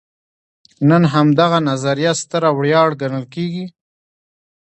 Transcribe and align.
نن 0.89 1.03
همدغه 1.13 1.59
نظریه 1.69 2.11
ستره 2.21 2.49
ویاړ 2.59 2.89
ګڼل 3.01 3.25
کېږي. 3.33 3.65